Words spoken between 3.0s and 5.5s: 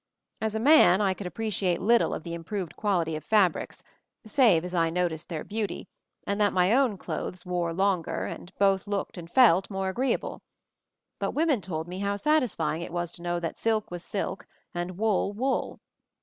of fabrics, save as I noticed their